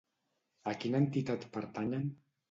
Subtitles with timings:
[0.71, 2.09] A quina entitat pertanyen?